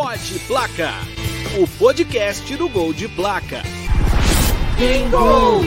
[0.00, 0.90] Pode Placa,
[1.60, 3.62] o podcast do Gol de Placa.
[4.78, 5.58] Bingo!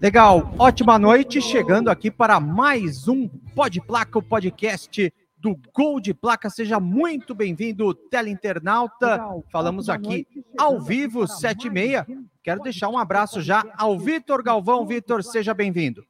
[0.00, 6.12] Legal, ótima noite, chegando aqui para mais um Pode Placa, o podcast do Gol de
[6.12, 6.50] Placa.
[6.50, 9.12] Seja muito bem-vindo, teleinternauta.
[9.12, 10.26] Legal, Falamos aqui
[10.58, 12.04] ao vivo, sete e meia.
[12.42, 14.84] Quero deixar um abraço já ao Vitor Galvão.
[14.84, 16.04] Vitor, seja bem-vindo.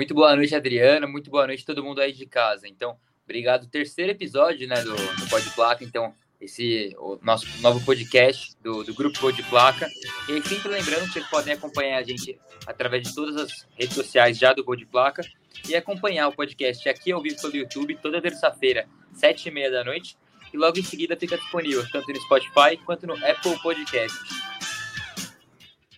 [0.00, 1.06] Muito boa noite, Adriana.
[1.06, 2.66] Muito boa noite todo mundo aí de casa.
[2.66, 3.66] Então, obrigado.
[3.66, 5.84] Terceiro episódio, né, do, do Pode Placa.
[5.84, 9.86] Então, esse o nosso novo podcast do, do Grupo Gol de Placa.
[10.26, 13.94] E aí, sempre lembrando que vocês podem acompanhar a gente através de todas as redes
[13.94, 15.20] sociais já do Gol de Placa
[15.68, 19.84] e acompanhar o podcast aqui ao vivo pelo YouTube toda terça-feira, sete e meia da
[19.84, 20.16] noite.
[20.50, 24.18] E logo em seguida fica disponível tanto no Spotify quanto no Apple Podcast.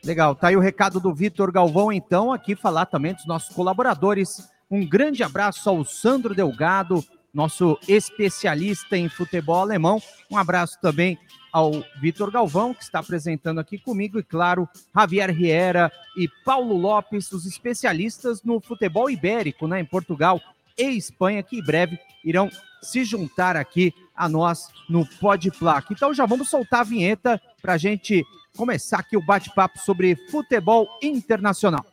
[0.05, 4.51] Legal, tá aí o recado do Vitor Galvão, então, aqui falar também dos nossos colaboradores.
[4.69, 10.03] Um grande abraço ao Sandro Delgado, nosso especialista em futebol alemão.
[10.29, 11.17] Um abraço também
[11.53, 17.31] ao Vitor Galvão, que está apresentando aqui comigo, e claro, Javier Riera e Paulo Lopes,
[17.31, 20.41] os especialistas no futebol ibérico, né, em Portugal
[20.77, 22.51] e Espanha, que em breve irão
[22.83, 25.93] se juntar aqui a nós no Pod Placa.
[25.93, 28.25] Então já vamos soltar a vinheta para a gente
[28.57, 31.85] começar aqui o bate-papo sobre futebol internacional.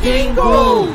[0.00, 0.88] Jingle!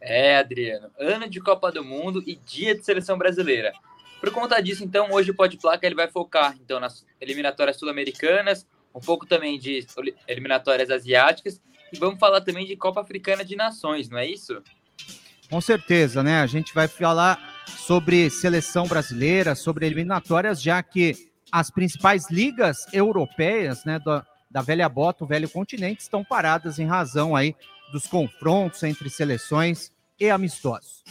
[0.00, 3.72] É, Adriano, ano de Copa do Mundo e dia de seleção brasileira.
[4.20, 8.66] Por conta disso, então, hoje o Pode Placa ele vai focar então nas eliminatórias sul-americanas,
[8.94, 9.86] um pouco também de
[10.26, 11.60] eliminatórias asiáticas
[11.92, 14.62] e vamos falar também de Copa Africana de Nações, não é isso?
[15.48, 16.40] Com certeza, né?
[16.40, 21.14] A gente vai falar sobre seleção brasileira, sobre eliminatórias, já que
[21.50, 26.86] as principais ligas europeias, né, do, da velha bota, o velho continente, estão paradas em
[26.86, 27.54] razão aí
[27.92, 31.04] dos confrontos entre seleções e amistosos.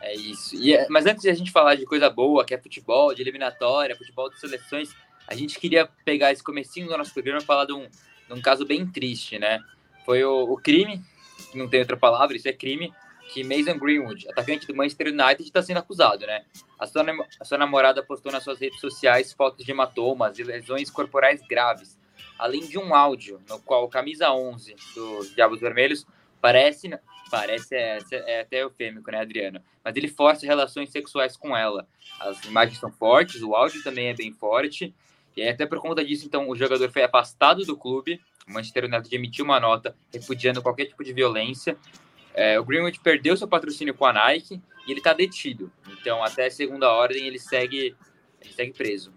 [0.00, 0.56] É isso.
[0.70, 3.96] É, mas antes de a gente falar de coisa boa, que é futebol, de eliminatória,
[3.96, 4.90] futebol de seleções,
[5.28, 8.40] a gente queria pegar esse comecinho do nosso programa e falar de um, de um
[8.40, 9.60] caso bem triste, né?
[10.04, 11.00] Foi o, o crime,
[11.54, 12.92] não tem outra palavra, isso é crime,
[13.32, 16.44] que Mason Greenwood, atacante do Manchester United, está sendo acusado, né?
[16.78, 17.04] A sua,
[17.40, 21.96] a sua namorada postou nas suas redes sociais fotos de hematomas e lesões corporais graves
[22.42, 26.04] além de um áudio no qual camisa 11 dos Diabos Vermelhos
[26.40, 26.90] parece,
[27.30, 29.60] parece é, é até eufêmico, né, Adriano?
[29.84, 31.86] Mas ele força relações sexuais com ela.
[32.18, 34.92] As imagens são fortes, o áudio também é bem forte.
[35.36, 38.20] E até por conta disso, então, o jogador foi afastado do clube.
[38.46, 41.76] O Manchester United emitiu uma nota repudiando qualquer tipo de violência.
[42.34, 45.70] É, o Greenwood perdeu seu patrocínio com a Nike e ele está detido.
[46.00, 47.94] Então, até segunda ordem, ele segue,
[48.40, 49.12] ele segue preso.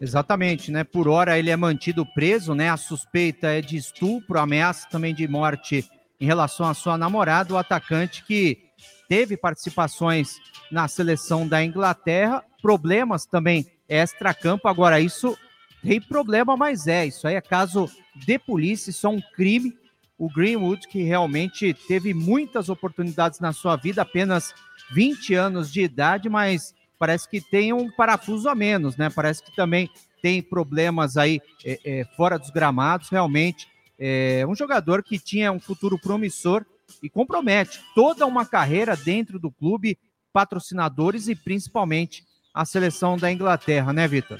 [0.00, 0.82] Exatamente, né?
[0.82, 2.68] Por hora ele é mantido preso, né?
[2.68, 5.88] A suspeita é de estupro, ameaça também de morte
[6.20, 8.64] em relação à sua namorada, o atacante que
[9.08, 14.68] teve participações na seleção da Inglaterra, problemas também extra-campo.
[14.68, 15.36] Agora, isso
[15.82, 19.76] tem problema, mas é, isso aí é caso de polícia, isso é um crime.
[20.22, 24.54] O Greenwood, que realmente teve muitas oportunidades na sua vida, apenas
[24.92, 29.10] 20 anos de idade, mas parece que tem um parafuso a menos, né?
[29.10, 29.90] Parece que também
[30.22, 33.66] tem problemas aí é, é, fora dos gramados, realmente.
[33.98, 36.64] É um jogador que tinha um futuro promissor
[37.02, 39.98] e compromete toda uma carreira dentro do clube,
[40.32, 44.38] patrocinadores e principalmente a seleção da Inglaterra, né, Vitor?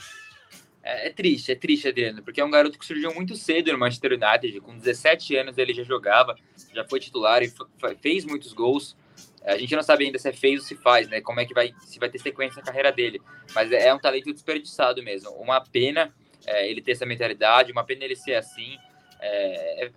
[0.82, 3.78] É, é, triste, é triste, Adriano, porque é um garoto que surgiu muito cedo no
[3.78, 6.36] Manchester United, com 17 anos ele já jogava,
[6.74, 7.52] já foi titular e
[8.00, 8.96] fez muitos gols.
[9.44, 11.20] A gente não sabe ainda se é feio ou se faz, né?
[11.20, 13.20] Como é que vai, se vai ter sequência na carreira dele.
[13.54, 15.30] Mas é um talento desperdiçado mesmo.
[15.30, 16.14] Uma pena
[16.46, 18.76] é, ele ter essa mentalidade, uma pena ele ser assim.
[19.20, 19.92] É, é,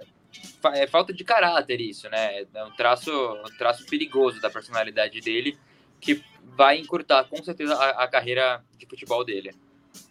[0.73, 2.45] é, falta de caráter isso, né?
[2.53, 5.57] É um traço, um traço perigoso da personalidade dele
[6.01, 9.55] que vai encurtar com certeza a, a carreira de futebol dele.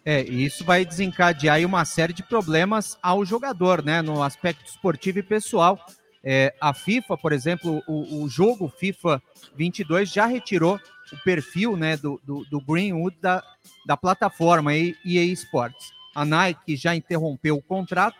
[0.03, 4.01] É, e isso vai desencadear uma série de problemas ao jogador, né?
[4.01, 5.79] No aspecto esportivo e pessoal
[6.27, 9.21] é, a FIFA, por exemplo, o, o, jogo FIFA
[9.55, 10.79] 22 já retirou
[11.13, 13.43] o perfil né, do, do, do Greenwood da,
[13.85, 15.93] da plataforma EA Sports.
[16.15, 18.17] A Nike já interrompeu o contrato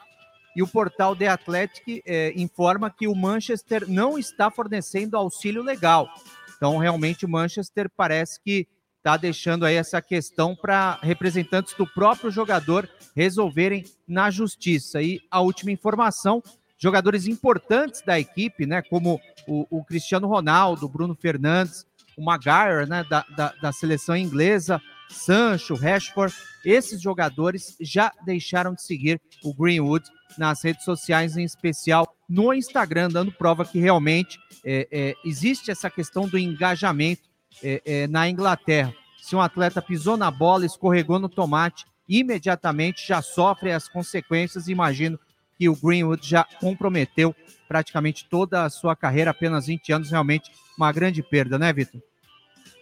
[0.56, 6.08] e o portal The Athletic é, informa que o Manchester não está fornecendo auxílio legal.
[6.56, 8.68] Então, realmente, o Manchester parece que
[9.06, 15.00] está deixando aí essa questão para representantes do próprio jogador resolverem na justiça.
[15.00, 16.42] E a última informação
[16.76, 18.82] jogadores importantes da equipe, né?
[18.82, 21.86] Como o, o Cristiano Ronaldo, Bruno Fernandes,
[22.18, 23.06] o Maguire, né?
[23.08, 26.34] Da, da, da, seleção inglesa, Sancho, Rashford,
[26.66, 30.04] esses jogadores já deixaram de seguir o Greenwood
[30.36, 35.92] nas redes sociais, em especial no Instagram, dando prova que realmente é, é, existe essa
[35.92, 38.94] questão do engajamento é, é na Inglaterra.
[39.22, 44.68] Se um atleta pisou na bola, escorregou no tomate, imediatamente já sofre as consequências.
[44.68, 45.20] Imagino
[45.58, 47.36] que o Greenwood já comprometeu
[47.68, 52.02] praticamente toda a sua carreira, apenas 20 anos, realmente uma grande perda, né, Vitor?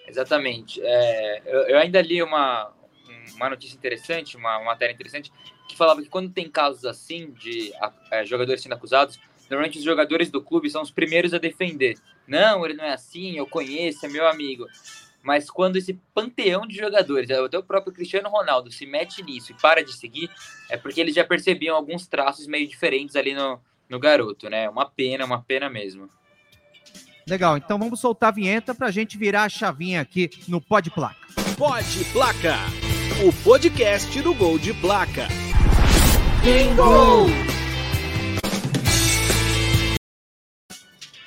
[0.07, 0.81] Exatamente.
[0.83, 2.71] É, eu, eu, ainda li uma,
[3.35, 5.31] uma notícia interessante, uma, uma, matéria interessante,
[5.67, 7.71] que falava que quando tem casos assim de
[8.11, 9.19] é, jogadores sendo acusados,
[9.49, 11.97] normalmente os jogadores do clube são os primeiros a defender.
[12.27, 14.65] Não, ele não é assim, eu conheço, é meu amigo.
[15.21, 19.55] Mas quando esse panteão de jogadores, até o próprio Cristiano Ronaldo, se mete nisso e
[19.55, 20.29] para de seguir,
[20.69, 23.57] é porque eles já percebiam alguns traços meio diferentes ali no,
[23.89, 24.69] no garoto, né?
[24.69, 26.09] Uma pena, uma pena mesmo.
[27.25, 30.91] Legal, então vamos soltar a vinheta para a gente virar a chavinha aqui no Pode
[30.91, 31.25] Placa.
[31.57, 32.57] Pode Placa,
[33.25, 35.29] o podcast do Gol de Placa.
[36.43, 37.62] Bingo!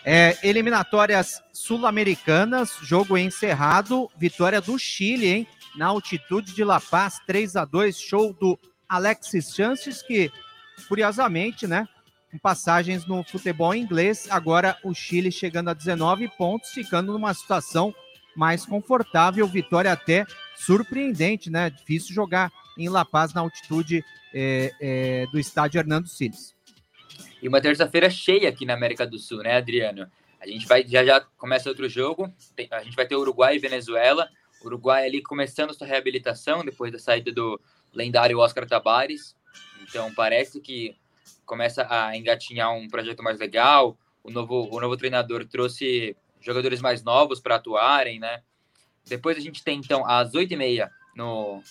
[0.09, 5.49] É, eliminatórias sul-americanas, jogo encerrado, vitória do Chile, hein?
[5.75, 8.57] Na altitude de La Paz, 3 a 2 show do
[8.89, 10.31] Alexis Chances, que,
[10.87, 11.89] curiosamente, né?
[12.31, 17.93] Com passagens no futebol inglês, agora o Chile chegando a 19 pontos, ficando numa situação
[18.37, 20.25] mais confortável, vitória até
[20.55, 21.69] surpreendente, né?
[21.69, 26.56] Difícil jogar em La Paz na altitude é, é, do estádio Hernando Siles.
[27.43, 30.11] E uma terça-feira cheia aqui na América do Sul, né, Adriano?
[30.41, 32.33] A gente vai já já começa outro jogo.
[32.55, 34.29] Tem, a gente vai ter Uruguai e Venezuela.
[34.65, 37.61] Uruguai ali começando sua reabilitação depois da saída do
[37.93, 39.37] lendário Oscar Tabares.
[39.83, 40.97] Então parece que
[41.45, 43.97] começa a engatinhar um projeto mais legal.
[44.23, 48.43] O novo, o novo treinador trouxe jogadores mais novos para atuarem, né?
[49.05, 51.63] Depois a gente tem então às 8h30 no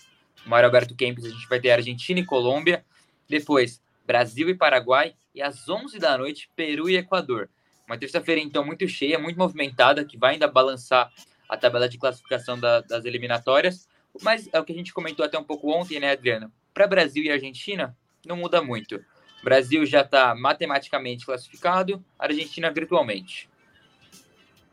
[0.46, 2.86] Mário Alberto Kempis, a gente vai ter Argentina e Colômbia.
[3.28, 7.50] Depois Brasil e Paraguai e às 11 da noite, Peru e Equador.
[7.86, 11.12] Uma terça-feira, então, muito cheia, muito movimentada, que vai ainda balançar
[11.48, 13.88] a tabela de classificação da, das eliminatórias.
[14.22, 16.52] Mas é o que a gente comentou até um pouco ontem, né, Adriano?
[16.74, 17.96] Para Brasil e Argentina,
[18.26, 18.96] não muda muito.
[19.42, 23.50] O Brasil já está matematicamente classificado, Argentina virtualmente.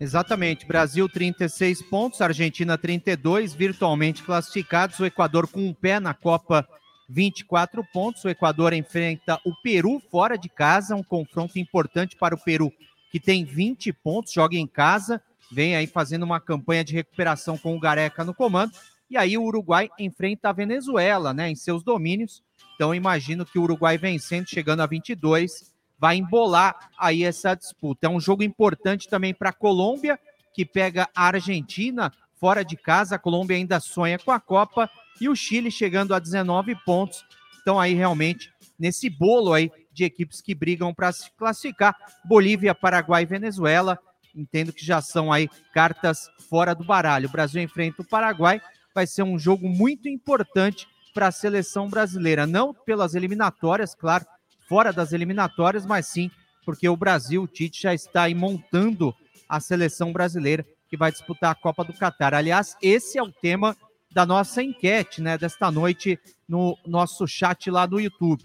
[0.01, 0.65] Exatamente.
[0.65, 4.99] Brasil 36 pontos, Argentina 32, virtualmente classificados.
[4.99, 6.67] O Equador com um pé na Copa
[7.13, 8.25] 24 pontos.
[8.25, 12.73] O Equador enfrenta o Peru fora de casa, um confronto importante para o Peru,
[13.11, 17.77] que tem 20 pontos, joga em casa, vem aí fazendo uma campanha de recuperação com
[17.77, 18.73] o Gareca no comando.
[19.11, 22.43] E aí o Uruguai enfrenta a Venezuela, né, em seus domínios.
[22.75, 28.07] Então imagino que o Uruguai vencendo, chegando a 22, vai embolar aí essa disputa.
[28.07, 30.19] É um jogo importante também para a Colômbia,
[30.55, 32.11] que pega a Argentina
[32.41, 33.17] fora de casa.
[33.17, 37.25] A Colômbia ainda sonha com a Copa e o Chile chegando a 19 pontos.
[37.61, 43.23] Então aí realmente nesse bolo aí de equipes que brigam para se classificar, Bolívia, Paraguai
[43.23, 43.99] e Venezuela,
[44.35, 47.29] entendo que já são aí cartas fora do baralho.
[47.29, 48.61] O Brasil enfrenta o Paraguai,
[48.95, 54.25] vai ser um jogo muito importante para a seleção brasileira, não pelas eliminatórias, claro,
[54.67, 56.31] fora das eliminatórias, mas sim
[56.65, 59.15] porque o Brasil, o Tite já está aí montando
[59.49, 62.35] a seleção brasileira que vai disputar a Copa do Catar.
[62.35, 63.77] Aliás, esse é o tema
[64.13, 68.45] da nossa enquete, né, desta noite no nosso chat lá do YouTube.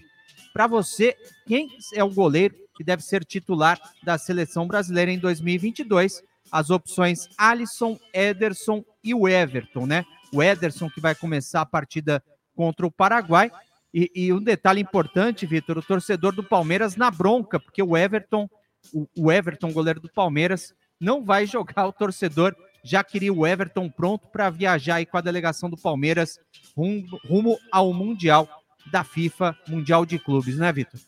[0.53, 6.23] Para você, quem é o goleiro que deve ser titular da seleção brasileira em 2022?
[6.51, 10.05] As opções Alisson, Ederson e o Everton, né?
[10.33, 12.23] O Ederson que vai começar a partida
[12.55, 13.51] contra o Paraguai.
[13.93, 18.49] E, e um detalhe importante, Vitor, o torcedor do Palmeiras na bronca, porque o Everton,
[18.93, 22.55] o, o Everton, goleiro do Palmeiras, não vai jogar o torcedor
[22.87, 26.39] já queria o Everton pronto para viajar aí com a delegação do Palmeiras
[26.75, 28.47] rumo, ao Mundial
[28.91, 30.99] da FIFA, Mundial de Clubes, né, Vitor?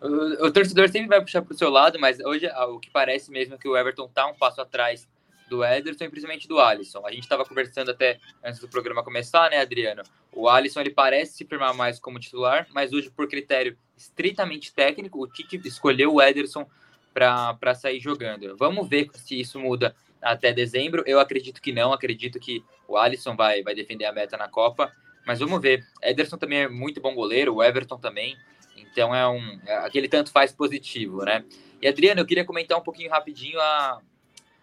[0.00, 3.30] O, o, torcedor sempre vai puxar para o seu lado, mas hoje o que parece
[3.30, 5.08] mesmo é que o Everton está um passo atrás
[5.48, 7.04] do Ederson e principalmente do Alisson.
[7.06, 10.02] A gente estava conversando até antes do programa começar, né, Adriano?
[10.30, 15.20] O Alisson ele parece se firmar mais como titular, mas hoje, por critério estritamente técnico,
[15.20, 16.68] o Tite escolheu o Ederson
[17.12, 18.56] para sair jogando.
[18.56, 21.02] Vamos ver se isso muda até dezembro.
[21.06, 24.92] Eu acredito que não, acredito que o Alisson vai, vai defender a meta na Copa,
[25.26, 25.84] mas vamos ver.
[26.02, 28.36] Ederson também é muito bom goleiro, o Everton também,
[28.76, 31.44] então é um é aquele tanto faz positivo, né?
[31.80, 34.00] E Adriano, eu queria comentar um pouquinho rapidinho a,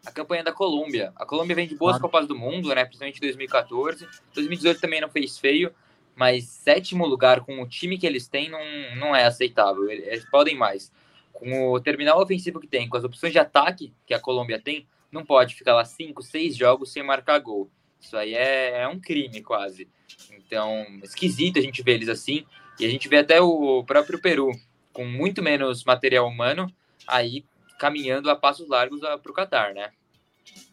[0.05, 1.13] a campanha da Colômbia.
[1.15, 2.01] A Colômbia vem de boas claro.
[2.01, 2.83] Copas do Mundo, né?
[2.83, 4.07] Principalmente 2014.
[4.33, 5.73] 2018 também não fez feio,
[6.15, 8.59] mas sétimo lugar com o time que eles têm não,
[8.97, 9.89] não é aceitável.
[9.89, 10.91] Eles podem mais.
[11.31, 14.87] Com o terminal ofensivo que tem, com as opções de ataque que a Colômbia tem,
[15.15, 17.71] não pode ficar lá cinco, seis jogos sem marcar gol.
[17.99, 19.87] Isso aí é, é um crime quase.
[20.31, 22.45] Então, esquisito a gente ver eles assim.
[22.79, 24.51] E a gente vê até o próprio Peru,
[24.91, 26.71] com muito menos material humano,
[27.07, 27.45] aí
[27.79, 29.91] caminhando a passos largos para o Catar, né?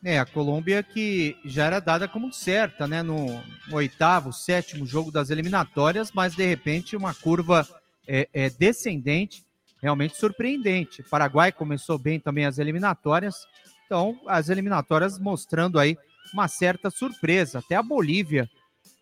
[0.04, 3.02] É, a Colômbia que já era dada como certa, né?
[3.02, 7.66] No oitavo, sétimo jogo das eliminatórias, mas de repente uma curva
[8.06, 9.44] é, é descendente,
[9.80, 11.00] realmente surpreendente.
[11.00, 13.46] O Paraguai começou bem também as eliminatórias,
[13.84, 15.96] então as eliminatórias mostrando aí
[16.32, 17.58] uma certa surpresa.
[17.58, 18.48] Até a Bolívia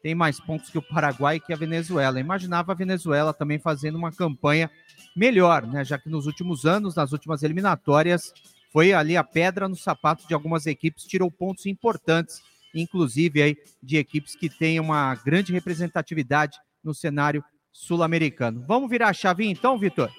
[0.02, 2.20] tem mais pontos que o Paraguai e que a Venezuela.
[2.20, 4.70] Imaginava a Venezuela também fazendo uma campanha
[5.14, 5.84] melhor, né?
[5.84, 8.32] Já que nos últimos anos, nas últimas eliminatórias,
[8.72, 12.40] foi ali a pedra no sapato de algumas equipes, tirou pontos importantes,
[12.74, 18.64] inclusive aí de equipes que têm uma grande representatividade no cenário sul-americano.
[18.66, 20.10] Vamos virar a chave então, Vitor?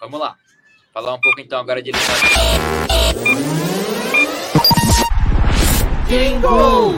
[0.00, 0.36] Vamos lá.
[0.92, 1.90] Falar um pouco então agora de
[6.08, 6.94] Bingo!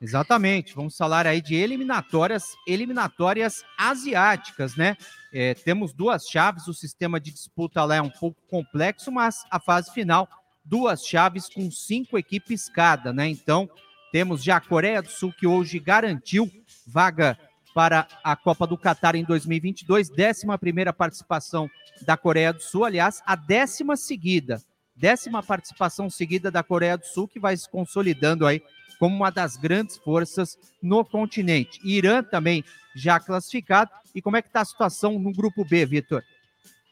[0.00, 4.96] Exatamente, vamos falar aí de eliminatórias, eliminatórias asiáticas, né?
[5.32, 9.60] É, temos duas chaves, o sistema de disputa lá é um pouco complexo, mas a
[9.60, 10.26] fase final,
[10.64, 13.28] duas chaves com cinco equipes cada, né?
[13.28, 13.68] Então,
[14.10, 16.50] temos já a Coreia do Sul, que hoje garantiu
[16.86, 17.38] vaga
[17.74, 23.22] para a Copa do Catar em 2022, décima primeira participação da Coreia do Sul, aliás,
[23.26, 24.62] a décima seguida,
[25.02, 28.62] décima participação seguida da Coreia do Sul, que vai se consolidando aí
[29.00, 31.80] como uma das grandes forças no continente.
[31.82, 33.90] Irã também já classificado.
[34.14, 36.22] E como é que está a situação no grupo B, Vitor?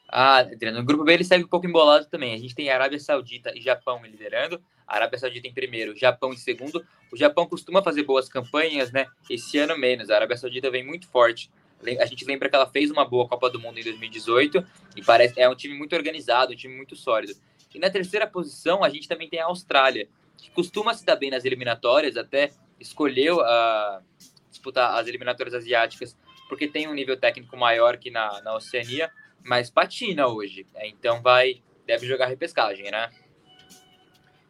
[0.09, 2.35] Ah, no grupo B ele segue um pouco embolado também.
[2.35, 4.61] A gente tem Arábia Saudita e Japão liderando.
[4.89, 6.85] A Arábia Saudita em primeiro, Japão em segundo.
[7.13, 9.07] O Japão costuma fazer boas campanhas, né?
[9.29, 10.11] Esse ano menos.
[10.11, 11.49] A Arábia Saudita vem muito forte.
[12.01, 15.41] A gente lembra que ela fez uma boa Copa do Mundo em 2018 e parece
[15.41, 17.35] é um time muito organizado, um time muito sólido.
[17.75, 21.31] E na terceira posição a gente também tem a Austrália, que costuma se dar bem
[21.31, 24.03] nas eliminatórias, até escolheu uh,
[24.51, 26.17] disputar as eliminatórias asiáticas
[26.51, 29.09] porque tem um nível técnico maior que na, na Oceania,
[29.45, 30.67] mas patina hoje.
[30.75, 30.89] Né?
[30.89, 33.09] Então vai deve jogar repescagem, né?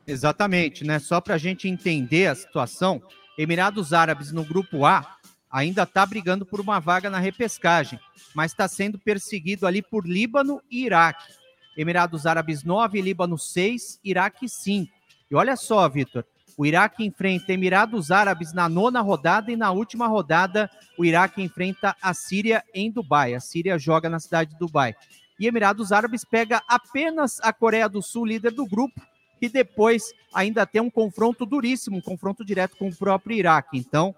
[0.06, 0.98] Exatamente, né?
[0.98, 3.02] Só para a gente entender a situação,
[3.38, 5.18] Emirados Árabes no grupo A
[5.50, 8.00] ainda está brigando por uma vaga na repescagem,
[8.34, 11.32] mas está sendo perseguido ali por Líbano e Iraque.
[11.76, 14.92] Emirados Árabes 9, Líbano 6, Iraque 5.
[15.30, 16.24] E olha só, Vitor,
[16.56, 21.96] o Iraque enfrenta Emirados Árabes na nona rodada e na última rodada o Iraque enfrenta
[22.02, 23.34] a Síria em Dubai.
[23.34, 24.94] A Síria joga na cidade de Dubai.
[25.38, 29.00] E Emirados Árabes pega apenas a Coreia do Sul, líder do grupo,
[29.40, 33.78] e depois ainda tem um confronto duríssimo, um confronto direto com o próprio Iraque.
[33.78, 34.14] Então,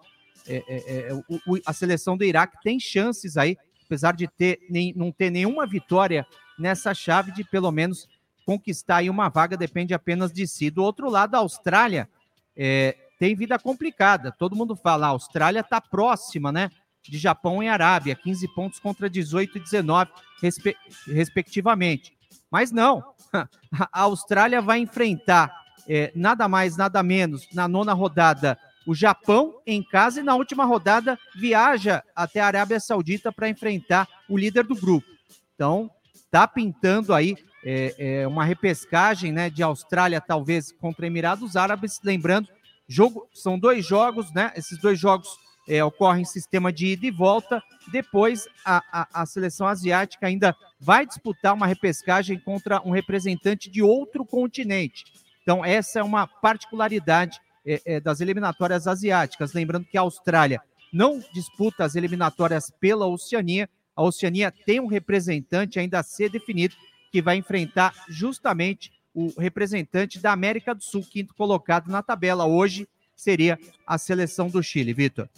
[0.49, 3.57] é, é, é, o, a seleção do Iraque tem chances aí,
[3.87, 6.27] apesar de ter, nem, não ter nenhuma vitória
[6.59, 8.09] nessa chave, de pelo menos
[8.45, 10.71] conquistar aí uma vaga depende apenas de si.
[10.71, 12.09] Do outro lado, a Austrália
[12.57, 14.33] é, tem vida complicada.
[14.33, 16.71] Todo mundo fala, a Austrália está próxima, né?
[17.03, 22.17] De Japão e Arábia, 15 pontos contra 18 e 19, respe respectivamente.
[22.51, 23.03] Mas não,
[23.93, 25.53] a Austrália vai enfrentar
[25.89, 30.65] é, nada mais, nada menos, na nona rodada, o Japão em casa e na última
[30.65, 35.07] rodada viaja até a Arábia Saudita para enfrentar o líder do grupo.
[35.55, 35.91] Então,
[36.33, 42.01] tá pintando aí é, é uma repescagem né, de Austrália, talvez, contra Emirados Árabes.
[42.03, 42.49] Lembrando,
[42.89, 44.53] jogo, são dois jogos, né?
[44.57, 45.29] Esses dois jogos
[45.69, 47.63] é, ocorrem em sistema de ida e volta.
[47.93, 53.83] Depois, a, a, a, seleção asiática ainda vai disputar uma repescagem contra um representante de
[53.83, 55.05] outro continente.
[55.43, 59.53] Então, essa é uma particularidade é, é, das eliminatórias asiáticas.
[59.53, 60.61] Lembrando que a Austrália
[60.93, 63.69] não disputa as eliminatórias pela Oceania.
[63.95, 66.75] A Oceania tem um representante ainda a ser definido
[67.11, 72.47] que vai enfrentar justamente o representante da América do Sul, quinto colocado na tabela.
[72.47, 75.29] Hoje seria a seleção do Chile, Vitor.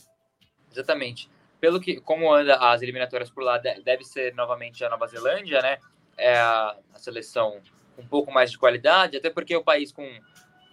[0.71, 1.29] Exatamente.
[1.61, 5.79] Pelo que, como anda as eliminatórias por lá, deve ser novamente a Nova Zelândia, né?
[6.17, 7.61] É a, a seleção
[7.99, 10.09] um pouco mais de qualidade, até porque é o país com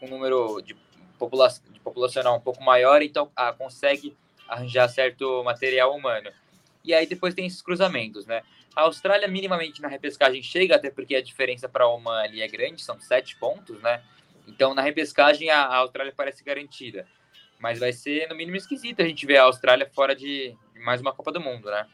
[0.01, 0.75] um número de,
[1.17, 4.15] popula de populacional um pouco maior, então ah, consegue
[4.47, 6.31] arranjar certo material humano.
[6.83, 8.41] E aí depois tem esses cruzamentos, né?
[8.75, 12.47] A Austrália minimamente na repescagem chega, até porque a diferença para a Oman ali é
[12.47, 14.01] grande, são sete pontos, né?
[14.47, 17.05] Então na repescagem a, a Austrália parece garantida.
[17.59, 21.01] Mas vai ser no mínimo esquisito a gente ver a Austrália fora de, de mais
[21.01, 21.85] uma Copa do Mundo, né?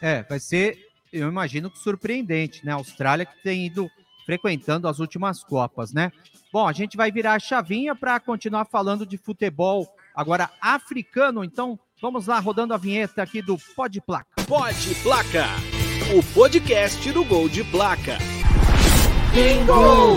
[0.00, 2.72] É, vai ser, eu imagino que surpreendente, né?
[2.72, 3.88] A Austrália que tem ido
[4.24, 6.10] frequentando as últimas Copas, né?
[6.52, 11.78] Bom, a gente vai virar a chavinha para continuar falando de futebol agora africano, então
[12.00, 14.42] Vamos lá, rodando a vinheta aqui do Pode Placa.
[14.48, 15.44] Pode Placa,
[16.16, 18.16] o podcast do Gol de Placa.
[19.34, 20.16] Bingo!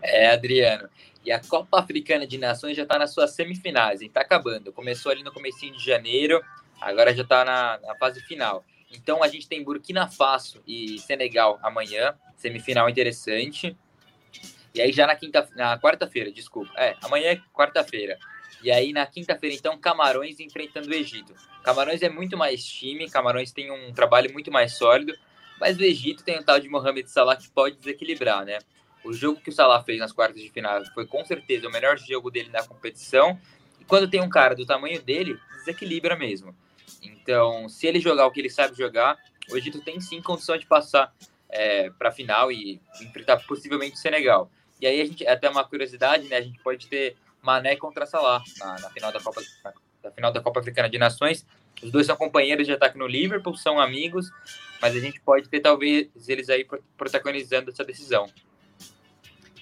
[0.00, 0.88] É, Adriano.
[1.22, 4.72] E a Copa Africana de Nações já está nas suas semifinais, está acabando.
[4.72, 6.42] Começou ali no comecinho de janeiro,
[6.80, 8.64] agora já está na, na, fase final.
[8.90, 13.76] Então a gente tem Burkina Faso e Senegal amanhã, semifinal interessante.
[14.74, 16.72] E aí já na quinta, na quarta-feira, desculpa.
[16.76, 18.18] É, amanhã é quarta-feira.
[18.62, 21.34] E aí na quinta-feira então Camarões enfrentando o Egito.
[21.62, 25.16] Camarões é muito mais time, Camarões tem um trabalho muito mais sólido,
[25.60, 28.58] mas o Egito tem o tal de Mohamed Salah que pode desequilibrar, né?
[29.04, 31.98] O jogo que o Salah fez nas quartas de final foi com certeza o melhor
[31.98, 33.38] jogo dele na competição.
[33.78, 36.56] E quando tem um cara do tamanho dele, desequilibra mesmo.
[37.02, 39.18] Então, se ele jogar o que ele sabe jogar,
[39.50, 41.14] o Egito tem sim condição de passar
[41.50, 44.50] é, para a final e enfrentar possivelmente o Senegal.
[44.80, 46.36] E aí a gente até uma curiosidade, né?
[46.36, 49.72] A gente pode ter Mané contra Salah na, na final da Copa na,
[50.04, 51.46] na final da Copa Africana de Nações.
[51.82, 54.30] Os dois são companheiros de ataque no Liverpool, são amigos,
[54.80, 56.66] mas a gente pode ter talvez eles aí
[56.96, 58.28] protagonizando essa decisão.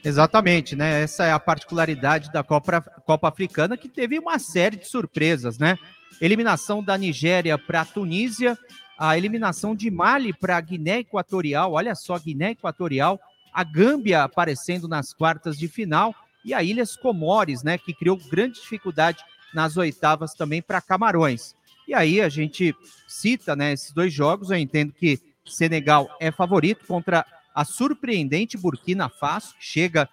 [0.04, 1.02] Exatamente, né?
[1.02, 5.78] Essa é a particularidade da Copa, Copa Africana, que teve uma série de surpresas, né?
[6.20, 8.58] Eliminação da Nigéria para a Tunísia,
[8.98, 13.20] a eliminação de Mali para a Guiné Equatorial, olha só, Guiné Equatorial,
[13.52, 17.78] a Gâmbia aparecendo nas quartas de final e a Ilhas Comores, né?
[17.78, 21.54] Que criou grande dificuldade nas oitavas também para Camarões.
[21.86, 22.74] E aí a gente
[23.08, 29.08] cita, né, esses dois jogos, eu entendo que Senegal é favorito contra a surpreendente Burkina
[29.08, 30.08] Faso, chega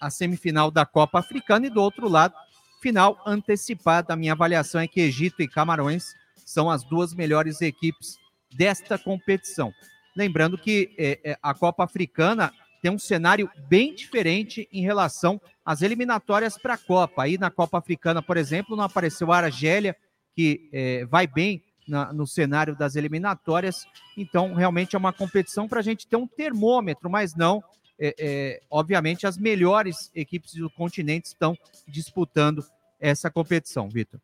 [0.00, 2.34] à semifinal da Copa Africana, e do outro lado,
[2.80, 4.12] final antecipada.
[4.12, 8.16] A minha avaliação é que Egito e Camarões são as duas melhores equipes
[8.54, 9.72] desta competição.
[10.18, 12.52] Lembrando que é, é, a Copa Africana
[12.82, 17.22] tem um cenário bem diferente em relação às eliminatórias para a Copa.
[17.22, 19.94] Aí na Copa Africana, por exemplo, não apareceu a Argélia,
[20.34, 23.86] que é, vai bem na, no cenário das eliminatórias.
[24.16, 27.62] Então, realmente é uma competição para a gente ter um termômetro, mas não.
[27.96, 32.64] É, é, obviamente, as melhores equipes do continente estão disputando
[32.98, 34.20] essa competição, Vitor.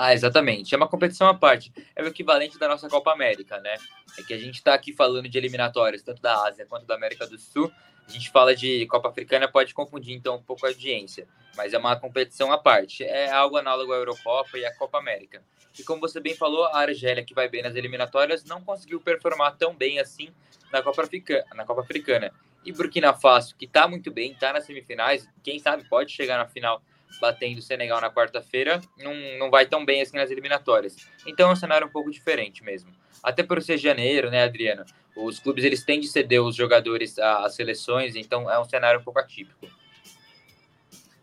[0.00, 0.72] Ah, exatamente.
[0.72, 1.72] É uma competição à parte.
[1.96, 3.74] É o equivalente da nossa Copa América, né?
[4.16, 7.26] É que a gente está aqui falando de eliminatórias, tanto da Ásia quanto da América
[7.26, 7.68] do Sul.
[8.06, 11.78] A gente fala de Copa Africana, pode confundir então um pouco a audiência, mas é
[11.78, 13.02] uma competição à parte.
[13.02, 15.42] É algo análogo à Eurocopa e à Copa América.
[15.76, 19.56] E como você bem falou, a Argélia, que vai bem nas eliminatórias, não conseguiu performar
[19.56, 20.32] tão bem assim
[20.72, 21.44] na Copa Africana.
[21.56, 22.32] Na Copa Africana.
[22.64, 26.46] E Burkina Faso, que está muito bem, está nas semifinais, quem sabe pode chegar na
[26.46, 26.80] final
[27.20, 30.96] batendo o Senegal na quarta-feira, não, não vai tão bem assim nas eliminatórias.
[31.26, 32.90] Então é um cenário um pouco diferente mesmo.
[33.22, 34.84] Até por ser janeiro, né, Adriano?
[35.16, 39.02] Os clubes eles têm de ceder os jogadores às seleções, então é um cenário um
[39.02, 39.66] pouco atípico.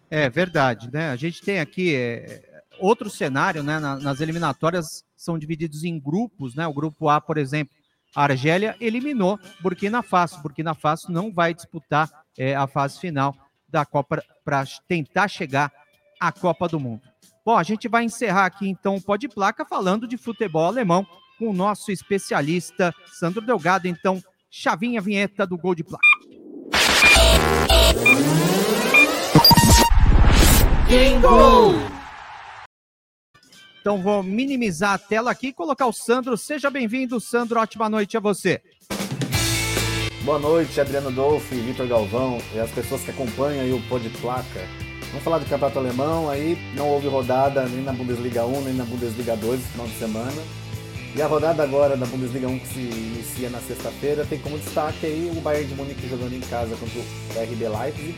[0.10, 1.10] É verdade, né?
[1.10, 2.44] A gente tem aqui é,
[2.78, 3.80] outro cenário, né?
[3.80, 6.68] nas eliminatórias são divididos em grupos, né?
[6.68, 7.74] O grupo A, por exemplo,
[8.16, 10.42] a Argélia eliminou Burkina Faso.
[10.42, 13.36] Burkina Faso não vai disputar é, a fase final
[13.76, 15.70] da Copa para tentar chegar
[16.18, 17.02] à Copa do Mundo.
[17.46, 21.06] Bom, a gente vai encerrar aqui então o Pó de Placa falando de futebol alemão
[21.38, 23.86] com o nosso especialista Sandro Delgado.
[23.86, 26.02] Então, chavinha vinheta do Gol de Placa.
[33.82, 36.38] Então vou minimizar a tela aqui e colocar o Sandro.
[36.38, 37.60] Seja bem-vindo, Sandro.
[37.60, 38.62] Ótima noite a você.
[40.26, 44.68] Boa noite, Adriano Dolfi, Vitor Galvão e as pessoas que acompanham o Pô de Placa.
[45.10, 48.86] Vamos falar do Campeonato Alemão, aí não houve rodada nem na Bundesliga 1, nem na
[48.86, 50.44] Bundesliga 2 no final de semana.
[51.16, 55.06] E a rodada agora da Bundesliga 1 que se inicia na sexta-feira tem como destaque
[55.06, 58.16] aí o Bayern de Munique jogando em casa contra o RB Leipzig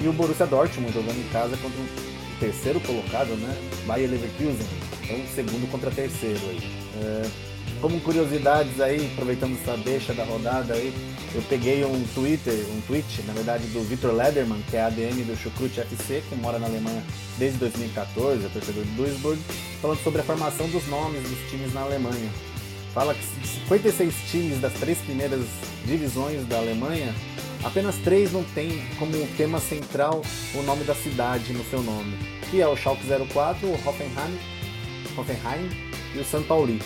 [0.00, 3.52] e o Borussia Dortmund jogando em casa contra o terceiro colocado, né?
[3.84, 4.64] Bayer Leverkusen.
[5.02, 6.60] Então, segundo contra terceiro aí.
[7.02, 7.51] É,
[7.82, 10.94] como curiosidades aí, aproveitando essa deixa da rodada aí,
[11.34, 15.36] eu peguei um Twitter, um tweet, na verdade, do Victor Lederman, que é ADM do
[15.36, 17.02] Chukrut FC, que mora na Alemanha
[17.38, 19.38] desde 2014, é torcedor de Duisburg,
[19.80, 22.30] falando sobre a formação dos nomes dos times na Alemanha.
[22.94, 23.24] Fala que
[23.66, 25.40] 56 times das três primeiras
[25.84, 27.12] divisões da Alemanha
[27.64, 32.18] Apenas três não tem como tema central o nome da cidade no seu nome,
[32.50, 34.38] que é o Schalke 04, o Hoffenheim,
[35.16, 35.70] Hoffenheim
[36.12, 36.76] e o São Paulo.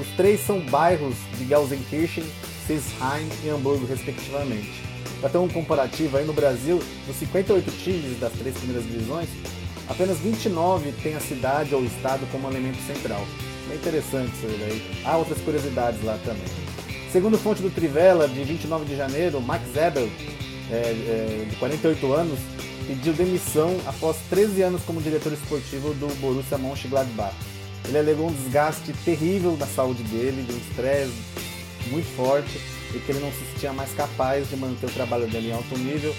[0.00, 2.24] Os três são bairros de Gelsenkirchen,
[2.66, 4.82] Sisheim e Hamburgo, respectivamente.
[5.20, 9.28] Para ter um comparativo, aí no Brasil, dos 58 times das três primeiras divisões,
[9.88, 13.24] apenas 29 têm a cidade ou estado como elemento central.
[13.70, 15.02] É interessante isso daí.
[15.04, 16.44] Há outras curiosidades lá também.
[17.10, 20.08] Segundo fonte do Trivela, de 29 de janeiro, Max Ebel,
[20.70, 22.38] é, é, de 48 anos,
[22.86, 27.34] pediu demissão após 13 anos como diretor esportivo do Borussia Mönchengladbach.
[27.86, 31.12] Ele alegou um desgaste terrível na saúde dele, de um estresse
[31.88, 32.60] muito forte,
[32.94, 35.76] e que ele não se sentia mais capaz de manter o trabalho dele em alto
[35.76, 36.14] nível.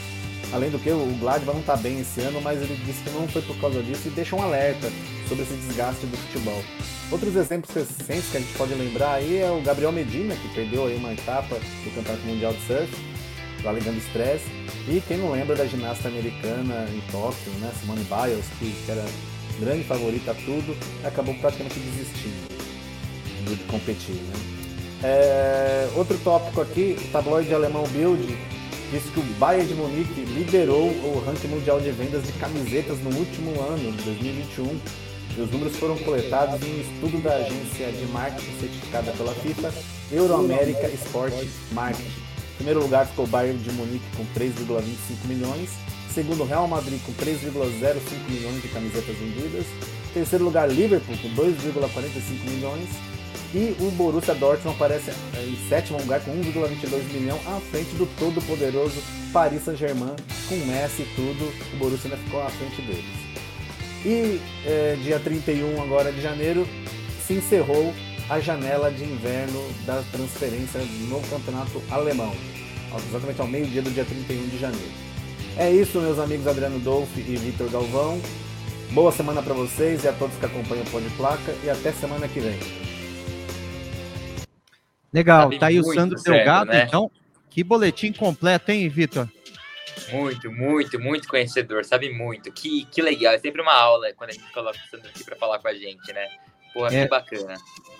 [0.54, 3.28] Além do que, o Gladbach não está bem esse ano, mas ele disse que não
[3.28, 4.92] foi por causa disso e deixa um alerta
[5.28, 6.64] sobre esse desgaste do futebol.
[7.12, 10.86] Outros exemplos recentes que a gente pode lembrar aí é o Gabriel Medina, que perdeu
[10.86, 12.90] aí uma etapa do Campeonato Mundial de Surf,
[13.66, 14.46] alegando estresse.
[14.88, 19.06] E quem não lembra da ginasta americana em Tóquio, né, Simone Biles, que, que era
[19.60, 22.56] grande favorita a tudo, acabou praticamente desistindo
[23.46, 24.16] de competir.
[24.16, 24.34] Né?
[25.04, 28.38] É, outro tópico aqui, o tabloide alemão Bild
[28.92, 33.16] disse que o Bayern de Munique liderou o ranking mundial de vendas de camisetas no
[33.16, 34.80] último ano, 2021.
[35.38, 39.74] E os números foram coletados em um estudo da agência de marketing certificada pela FIFA,
[40.12, 41.34] Euroamerica Sport
[41.72, 42.08] Marketing.
[42.08, 45.72] Em primeiro lugar ficou o Bayern de Munique com 3,25 milhões,
[46.16, 49.66] segundo Real Madrid com 3,05 milhões de camisetas vendidas,
[50.14, 52.90] terceiro lugar Liverpool com 2,45 milhões
[53.54, 58.42] e o Borussia Dortmund aparece em sétimo lugar com 1,22 milhão à frente do todo
[58.48, 58.96] poderoso
[59.34, 60.16] Paris Saint-Germain
[60.48, 63.06] com Messi e tudo, o Borussia ainda ficou à frente deles.
[64.06, 66.66] E é, dia 31 agora de janeiro
[67.28, 67.94] se encerrou
[68.30, 72.34] a janela de inverno da transferência no campeonato alemão,
[73.10, 75.15] exatamente ao meio-dia do dia 31 de janeiro.
[75.58, 78.22] É isso, meus amigos Adriano Dolfi e Vitor Galvão.
[78.92, 81.94] Boa semana para vocês e a todos que acompanham o Pão de Placa e até
[81.94, 82.60] semana que vem.
[85.14, 86.84] Legal, Sabe tá aí o Sandro certo, Delgado, né?
[86.84, 87.10] então.
[87.50, 89.30] Que boletim completo, hein, Vitor?
[90.12, 92.52] Muito, muito, muito conhecedor, sabe muito.
[92.52, 95.38] Que, que legal, é sempre uma aula quando a gente coloca o Sandro aqui para
[95.38, 96.28] falar com a gente, né?
[96.74, 97.04] Porra, é.
[97.04, 97.56] que bacana.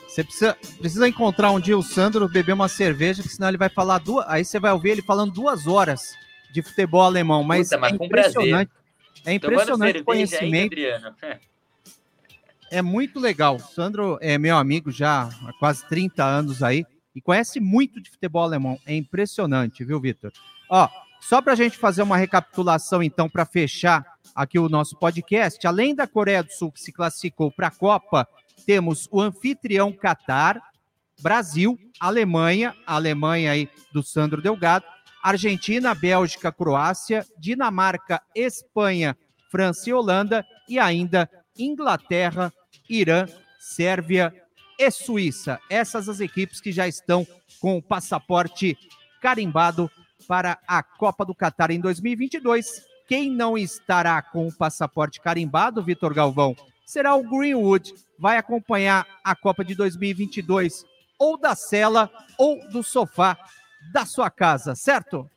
[0.10, 3.70] Você precisa, precisa encontrar um dia o Sandro, beber uma cerveja, que senão ele vai
[3.70, 4.26] falar duas.
[4.28, 6.25] Aí você vai ouvir ele falando duas horas
[6.56, 7.44] de futebol alemão.
[7.44, 8.72] Mas, Puta, mas é impressionante.
[9.26, 10.76] É impressionante o conhecimento.
[10.76, 11.40] Aí,
[12.72, 13.58] é muito legal.
[13.58, 18.10] O Sandro é meu amigo já há quase 30 anos aí e conhece muito de
[18.10, 18.80] futebol alemão.
[18.86, 20.32] É impressionante, viu, Vitor?
[20.70, 20.88] Ó,
[21.20, 25.94] só para a gente fazer uma recapitulação, então, para fechar aqui o nosso podcast, além
[25.94, 28.28] da Coreia do Sul que se classificou para a Copa
[28.66, 30.62] temos o anfitrião Catar,
[31.22, 34.86] Brasil, Alemanha, Alemanha aí do Sandro Delgado,
[35.26, 39.18] Argentina, Bélgica, Croácia, Dinamarca, Espanha,
[39.50, 42.54] França e Holanda e ainda Inglaterra,
[42.88, 43.26] Irã,
[43.58, 44.32] Sérvia
[44.78, 45.60] e Suíça.
[45.68, 47.26] Essas as equipes que já estão
[47.60, 48.78] com o passaporte
[49.20, 49.90] carimbado
[50.28, 52.86] para a Copa do Catar em 2022.
[53.08, 57.96] Quem não estará com o passaporte carimbado, Vitor Galvão, será o Greenwood.
[58.20, 60.86] Vai acompanhar a Copa de 2022
[61.18, 63.36] ou da cela ou do sofá
[63.92, 65.30] da sua casa, certo?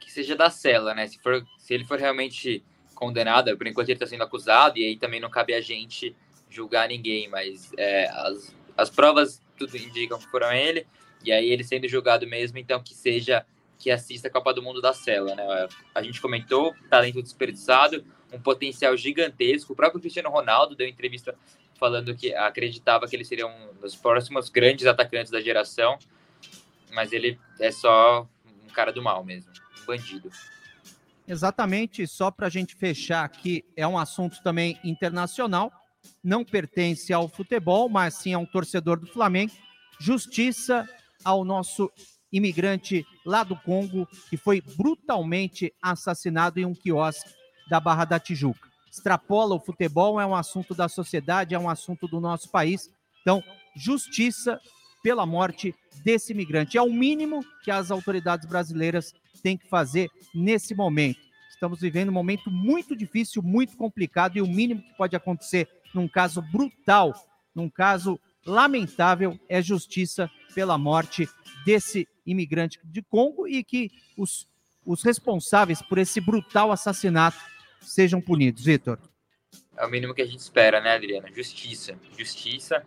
[0.00, 1.06] Que seja da cela, né?
[1.06, 4.96] Se, for, se ele for realmente condenado, por enquanto ele está sendo acusado, e aí
[4.96, 6.14] também não cabe a gente
[6.48, 10.86] julgar ninguém, mas é, as, as provas tudo indicam que foram ele,
[11.24, 13.44] e aí ele sendo julgado mesmo, então que seja
[13.78, 15.68] que assista a Copa do Mundo da Cela, né?
[15.92, 19.72] A gente comentou, talento desperdiçado, um potencial gigantesco.
[19.72, 21.34] O próprio Cristiano Ronaldo deu entrevista
[21.74, 25.98] falando que acreditava que ele seria um dos próximos grandes atacantes da geração,
[26.92, 28.28] mas ele é só
[28.64, 29.50] um cara do mal mesmo,
[29.82, 30.30] um bandido.
[31.26, 35.72] Exatamente, só para a gente fechar aqui, é um assunto também internacional,
[36.22, 39.52] não pertence ao futebol, mas sim a um torcedor do Flamengo.
[40.00, 40.88] Justiça
[41.24, 41.90] ao nosso
[42.32, 47.30] imigrante lá do Congo, que foi brutalmente assassinado em um quiosque
[47.68, 48.68] da Barra da Tijuca.
[48.90, 52.90] Extrapola o futebol, é um assunto da sociedade, é um assunto do nosso país.
[53.20, 53.42] Então,
[53.76, 54.60] justiça
[55.02, 56.78] pela morte desse imigrante.
[56.78, 61.20] É o mínimo que as autoridades brasileiras têm que fazer nesse momento.
[61.50, 66.08] Estamos vivendo um momento muito difícil, muito complicado, e o mínimo que pode acontecer num
[66.08, 67.14] caso brutal,
[67.54, 71.28] num caso lamentável, é justiça pela morte
[71.64, 74.48] desse imigrante de Congo e que os,
[74.84, 77.38] os responsáveis por esse brutal assassinato
[77.80, 78.64] sejam punidos.
[78.64, 78.98] Vitor.
[79.76, 81.28] É o mínimo que a gente espera, né, Adriana?
[81.32, 81.98] Justiça.
[82.16, 82.84] Justiça,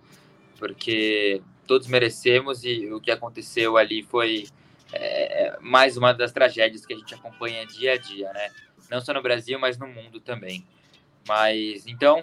[0.60, 4.48] porque todos merecemos e o que aconteceu ali foi
[4.94, 8.52] é, mais uma das tragédias que a gente acompanha dia a dia, né?
[8.90, 10.66] Não só no Brasil, mas no mundo também.
[11.28, 12.22] Mas então,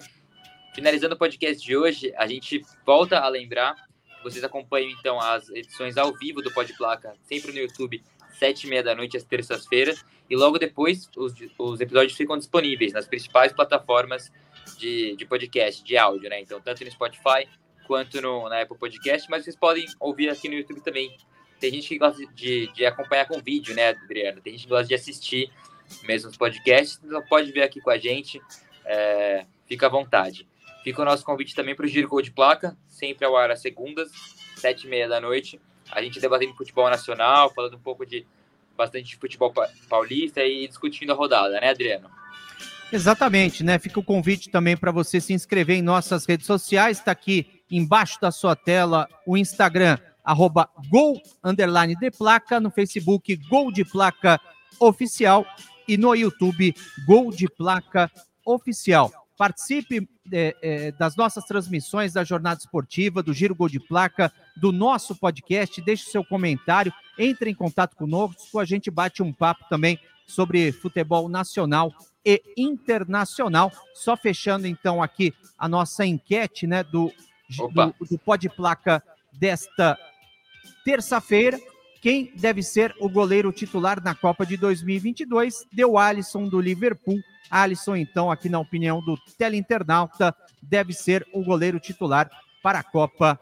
[0.75, 3.75] finalizando o podcast de hoje, a gente volta a lembrar
[4.23, 8.03] vocês acompanham então as edições ao vivo do Pode Placa, sempre no YouTube,
[8.39, 10.05] sete e meia da noite, às terças-feiras.
[10.31, 14.33] E logo depois, os, os episódios ficam disponíveis nas principais plataformas
[14.79, 16.41] de, de podcast, de áudio, né?
[16.41, 17.49] Então, tanto no Spotify
[17.87, 21.17] quanto no, na Apple Podcast, mas vocês podem ouvir aqui no YouTube também.
[21.61, 24.41] Tem gente que gosta de, de acompanhar com vídeo, né, Adriana?
[24.41, 25.51] Tem gente que gosta de assistir
[26.05, 28.41] mesmo os podcasts, então pode ver aqui com a gente.
[28.85, 30.49] É, fica à vontade.
[30.83, 33.61] Fica o nosso convite também para o Giro Gol de Placa, sempre ao ar às
[33.61, 34.11] segundas,
[34.57, 35.61] sete e meia da noite.
[35.91, 38.27] A gente debatendo futebol nacional, falando um pouco de
[38.77, 39.53] bastante de futebol
[39.89, 42.11] paulista e discutindo a rodada, né, Adriano?
[42.93, 43.79] Exatamente, né?
[43.79, 46.99] Fica o convite também para você se inscrever em nossas redes sociais.
[46.99, 53.35] Está aqui embaixo da sua tela o Instagram, arroba gol, underline de placa, no Facebook,
[53.49, 54.41] gol de placa
[54.79, 55.45] oficial
[55.89, 56.75] e no YouTube,
[57.07, 58.11] gol de placa
[58.45, 59.11] oficial.
[59.37, 64.71] Participe é, é, das nossas transmissões da jornada esportiva, do Giro Gol de Placa, do
[64.71, 69.99] nosso podcast, deixe seu comentário, entre em contato conosco, a gente bate um papo também
[70.27, 71.93] sobre futebol nacional
[72.25, 73.73] e internacional.
[73.95, 77.13] Só fechando então aqui a nossa enquete, né, do,
[77.57, 79.99] do, do Pod Placa desta
[80.85, 81.59] terça-feira.
[82.01, 85.67] Quem deve ser o goleiro titular na Copa de 2022?
[85.73, 87.21] Deu Alisson do Liverpool.
[87.51, 92.31] Alisson, então, aqui na opinião do teleinternauta, deve ser o goleiro titular
[92.63, 93.39] para a Copa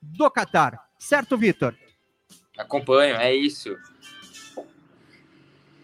[0.00, 0.78] do Catar.
[0.98, 1.74] Certo, Vitor?
[2.58, 3.76] Acompanho, é isso.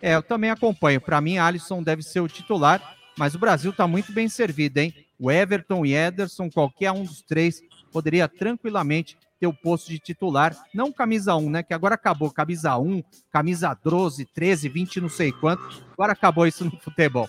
[0.02, 1.00] É, eu também acompanho.
[1.00, 4.94] Para mim, Alisson deve ser o titular, mas o Brasil está muito bem servido, hein?
[5.18, 7.60] O Everton e Ederson, qualquer um dos três,
[7.92, 11.62] poderia tranquilamente ter o posto de titular, não camisa 1, né?
[11.62, 15.62] Que agora acabou camisa 1, camisa 12, 13, 20, não sei quanto.
[15.92, 17.28] Agora acabou isso no futebol.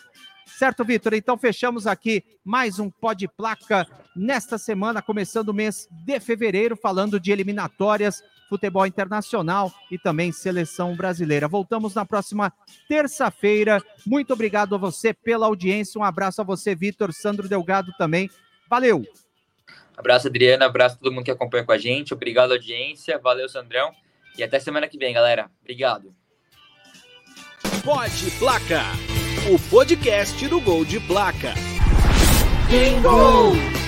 [0.58, 1.13] Certo, Vitor?
[1.13, 6.76] Então fechamos aqui mais um Pó de Placa nesta semana, começando o mês de fevereiro,
[6.76, 11.48] falando de eliminatórias futebol internacional e também seleção brasileira.
[11.48, 12.52] Voltamos na próxima
[12.88, 13.82] terça-feira.
[14.06, 16.02] Muito obrigado a você pela audiência.
[16.02, 18.30] Um abraço a você, Vitor, Sandro Delgado também.
[18.67, 19.06] Valeu!
[19.99, 20.65] Abraço, Adriana.
[20.65, 22.13] Abraço a todo mundo que acompanha com a gente.
[22.13, 23.19] Obrigado, audiência.
[23.19, 23.91] Valeu, Sandrão.
[24.38, 25.51] E até semana que vem, galera.
[25.62, 26.15] Obrigado.
[27.83, 28.81] Pode Placa,
[29.53, 31.53] o podcast do Gol de Placa.
[32.69, 33.78] Bingo!